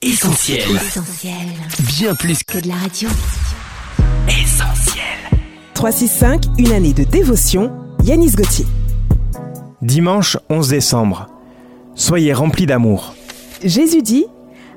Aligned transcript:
Essentiel. 0.00 0.60
Essentiel. 0.76 1.34
Bien 1.98 2.14
plus 2.14 2.44
Que 2.44 2.60
de 2.60 2.68
la 2.68 2.76
radio. 2.76 3.08
qu'essentiel. 4.28 5.02
365, 5.74 6.44
une 6.56 6.70
année 6.70 6.92
de 6.92 7.02
dévotion, 7.02 7.72
Yanis 8.04 8.30
Gauthier. 8.30 8.64
Dimanche 9.82 10.36
11 10.50 10.68
décembre. 10.68 11.26
Soyez 11.96 12.32
remplis 12.32 12.66
d'amour. 12.66 13.16
Jésus 13.64 14.02
dit 14.02 14.26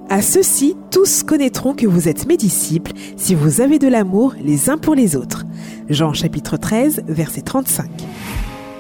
À 0.10 0.24
ceux-ci, 0.24 0.76
tous 0.90 1.22
connaîtront 1.22 1.76
que 1.76 1.86
vous 1.86 2.08
êtes 2.10 2.26
mes 2.26 2.36
disciples 2.38 2.94
si 3.16 3.36
vous 3.36 3.62
avez 3.62 3.78
de 3.78 3.88
l'amour 3.88 4.34
les 4.44 4.72
uns 4.72 4.80
pour 4.80 4.96
les 4.96 5.16
autres. 5.16 5.46
Jean 5.88 6.14
chapitre 6.14 6.58
13, 6.58 7.04
verset 7.08 7.42
35. 7.42 7.92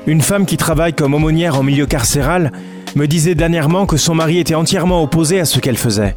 Une 0.07 0.21
femme 0.21 0.47
qui 0.47 0.57
travaille 0.57 0.93
comme 0.95 1.13
aumônière 1.13 1.59
en 1.59 1.61
milieu 1.61 1.85
carcéral 1.85 2.51
me 2.95 3.05
disait 3.05 3.35
dernièrement 3.35 3.85
que 3.85 3.95
son 3.97 4.15
mari 4.15 4.39
était 4.39 4.55
entièrement 4.55 5.03
opposé 5.03 5.39
à 5.39 5.45
ce 5.45 5.59
qu'elle 5.59 5.77
faisait. 5.77 6.15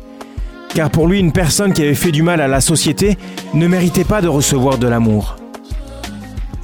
Car 0.75 0.91
pour 0.91 1.07
lui, 1.07 1.21
une 1.21 1.33
personne 1.33 1.73
qui 1.73 1.83
avait 1.83 1.95
fait 1.95 2.11
du 2.11 2.23
mal 2.23 2.41
à 2.41 2.49
la 2.49 2.61
société 2.61 3.17
ne 3.55 3.69
méritait 3.69 4.05
pas 4.05 4.21
de 4.21 4.27
recevoir 4.27 4.77
de 4.77 4.89
l'amour. 4.89 5.37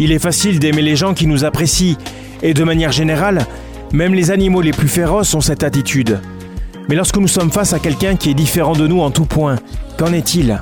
Il 0.00 0.10
est 0.10 0.18
facile 0.18 0.58
d'aimer 0.58 0.82
les 0.82 0.96
gens 0.96 1.14
qui 1.14 1.28
nous 1.28 1.44
apprécient, 1.44 1.96
et 2.42 2.52
de 2.52 2.64
manière 2.64 2.90
générale, 2.90 3.46
même 3.92 4.14
les 4.14 4.32
animaux 4.32 4.62
les 4.62 4.72
plus 4.72 4.88
féroces 4.88 5.32
ont 5.34 5.40
cette 5.40 5.62
attitude. 5.62 6.20
Mais 6.88 6.96
lorsque 6.96 7.18
nous 7.18 7.28
sommes 7.28 7.52
face 7.52 7.72
à 7.72 7.78
quelqu'un 7.78 8.16
qui 8.16 8.30
est 8.30 8.34
différent 8.34 8.72
de 8.72 8.88
nous 8.88 9.00
en 9.00 9.12
tout 9.12 9.26
point, 9.26 9.56
qu'en 9.96 10.12
est-il? 10.12 10.60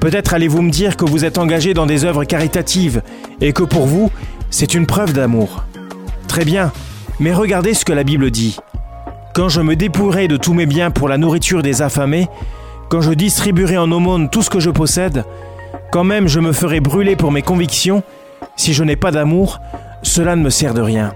Peut-être 0.00 0.34
allez-vous 0.34 0.60
me 0.60 0.70
dire 0.70 0.98
que 0.98 1.06
vous 1.06 1.24
êtes 1.24 1.38
engagé 1.38 1.72
dans 1.72 1.86
des 1.86 2.04
œuvres 2.04 2.24
caritatives 2.24 3.00
et 3.40 3.54
que 3.54 3.62
pour 3.62 3.86
vous, 3.86 4.10
c'est 4.50 4.74
une 4.74 4.84
preuve 4.84 5.14
d'amour. 5.14 5.64
Très 6.28 6.44
bien, 6.44 6.72
mais 7.20 7.32
regardez 7.32 7.72
ce 7.72 7.86
que 7.86 7.92
la 7.94 8.04
Bible 8.04 8.30
dit. 8.30 8.58
Quand 9.34 9.48
je 9.48 9.60
me 9.60 9.74
dépouillerai 9.74 10.28
de 10.28 10.36
tous 10.36 10.54
mes 10.54 10.64
biens 10.64 10.92
pour 10.92 11.08
la 11.08 11.18
nourriture 11.18 11.60
des 11.60 11.82
affamés, 11.82 12.28
quand 12.88 13.00
je 13.00 13.10
distribuerai 13.10 13.76
en 13.76 13.90
aumône 13.90 14.30
tout 14.30 14.42
ce 14.42 14.50
que 14.50 14.60
je 14.60 14.70
possède, 14.70 15.24
quand 15.90 16.04
même 16.04 16.28
je 16.28 16.38
me 16.38 16.52
ferai 16.52 16.78
brûler 16.78 17.16
pour 17.16 17.32
mes 17.32 17.42
convictions, 17.42 18.04
si 18.54 18.72
je 18.72 18.84
n'ai 18.84 18.94
pas 18.94 19.10
d'amour, 19.10 19.58
cela 20.02 20.36
ne 20.36 20.42
me 20.42 20.50
sert 20.50 20.72
de 20.72 20.82
rien. 20.82 21.14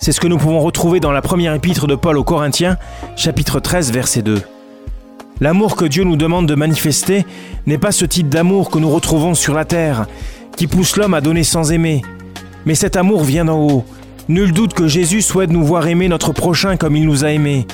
C'est 0.00 0.10
ce 0.10 0.18
que 0.18 0.26
nous 0.26 0.38
pouvons 0.38 0.58
retrouver 0.58 0.98
dans 0.98 1.12
la 1.12 1.22
première 1.22 1.54
épître 1.54 1.86
de 1.86 1.94
Paul 1.94 2.18
aux 2.18 2.24
Corinthiens, 2.24 2.78
chapitre 3.14 3.60
13, 3.60 3.92
verset 3.92 4.22
2. 4.22 4.42
L'amour 5.40 5.76
que 5.76 5.84
Dieu 5.84 6.02
nous 6.02 6.16
demande 6.16 6.48
de 6.48 6.56
manifester 6.56 7.24
n'est 7.64 7.78
pas 7.78 7.92
ce 7.92 8.06
type 8.06 8.28
d'amour 8.28 8.70
que 8.70 8.78
nous 8.80 8.90
retrouvons 8.90 9.36
sur 9.36 9.54
la 9.54 9.64
terre, 9.64 10.06
qui 10.56 10.66
pousse 10.66 10.96
l'homme 10.96 11.14
à 11.14 11.20
donner 11.20 11.44
sans 11.44 11.70
aimer. 11.70 12.02
Mais 12.66 12.74
cet 12.74 12.96
amour 12.96 13.22
vient 13.22 13.44
d'en 13.44 13.60
haut. 13.60 13.84
Nul 14.30 14.52
doute 14.52 14.74
que 14.74 14.86
Jésus 14.86 15.22
souhaite 15.22 15.50
nous 15.50 15.64
voir 15.64 15.88
aimer 15.88 16.06
notre 16.06 16.32
prochain 16.32 16.76
comme 16.76 16.94
il 16.94 17.04
nous 17.04 17.24
a 17.24 17.32
aimés. 17.32 17.66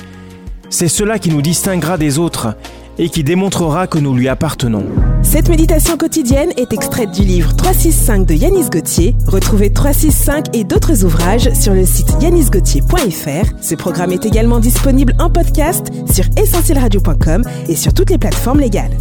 C'est 0.71 0.87
cela 0.87 1.19
qui 1.19 1.29
nous 1.29 1.43
distinguera 1.43 1.99
des 1.99 2.17
autres 2.17 2.55
et 2.97 3.09
qui 3.09 3.23
démontrera 3.23 3.85
que 3.85 3.99
nous 3.99 4.15
lui 4.15 4.27
appartenons. 4.27 4.87
Cette 5.21 5.49
méditation 5.49 5.97
quotidienne 5.97 6.49
est 6.57 6.73
extraite 6.73 7.11
du 7.11 7.21
livre 7.21 7.55
365 7.55 8.25
de 8.25 8.33
Yanis 8.33 8.71
Gauthier. 8.71 9.15
Retrouvez 9.27 9.71
365 9.71 10.55
et 10.55 10.63
d'autres 10.63 11.05
ouvrages 11.05 11.53
sur 11.53 11.75
le 11.75 11.85
site 11.85 12.11
yanisgauthier.fr. 12.23 13.53
Ce 13.61 13.75
programme 13.75 14.11
est 14.11 14.25
également 14.25 14.59
disponible 14.59 15.13
en 15.19 15.29
podcast 15.29 15.91
sur 16.11 16.25
essentielradio.com 16.41 17.43
et 17.69 17.75
sur 17.75 17.93
toutes 17.93 18.09
les 18.09 18.17
plateformes 18.17 18.61
légales. 18.61 18.97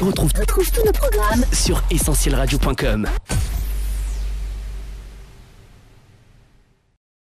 On 0.00 0.06
retrouve, 0.06 0.30
retrouve 0.38 0.70
tous 0.70 0.86
nos 0.86 0.92
programmes 0.92 1.44
sur 1.52 1.82
essentielradio.com. 1.90 3.08